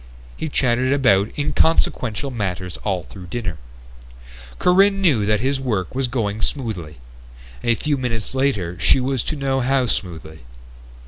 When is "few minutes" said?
7.75-8.33